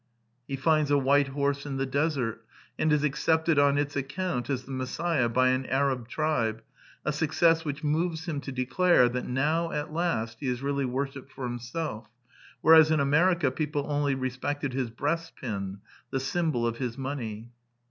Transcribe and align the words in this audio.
He 0.47 0.55
finds 0.55 0.89
a 0.89 0.97
white 0.97 1.27
horse 1.27 1.63
in 1.63 1.77
the 1.77 1.85
desert, 1.85 2.43
and 2.79 2.91
is 2.91 3.03
accepted 3.03 3.59
on 3.59 3.77
its 3.77 3.95
account 3.95 4.49
as 4.49 4.63
the 4.63 4.71
Messiah 4.71 5.29
by 5.29 5.49
an 5.49 5.67
Arab 5.67 6.07
tribe, 6.07 6.63
a 7.05 7.13
success 7.13 7.63
which 7.63 7.83
moves 7.83 8.25
him 8.27 8.41
to 8.41 8.51
declare 8.51 9.07
that 9.09 9.27
now 9.27 9.71
at 9.71 9.93
last 9.93 10.37
he 10.39 10.47
is 10.47 10.63
really 10.63 10.85
worshipped 10.85 11.31
for 11.31 11.43
himself, 11.43 12.07
whereas 12.61 12.89
in 12.89 12.99
America 12.99 13.51
peo 13.51 13.67
ple 13.73 13.85
only 13.91 14.15
respected 14.15 14.73
his 14.73 14.89
breast 14.89 15.35
pin, 15.35 15.81
the 16.09 16.19
symbol 16.19 16.65
of 16.65 16.77
his 16.77 16.97
money. 16.97 17.51